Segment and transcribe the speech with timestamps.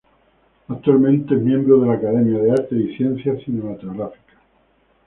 [0.67, 4.35] Actualmente es miembro de la Academia de Artes y Ciencias Cinematográficas.